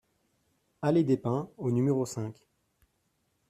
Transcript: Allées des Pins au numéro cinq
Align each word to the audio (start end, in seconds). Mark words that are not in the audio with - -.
Allées 0.81 1.03
des 1.03 1.15
Pins 1.17 1.51
au 1.57 1.69
numéro 1.69 2.07
cinq 2.07 2.35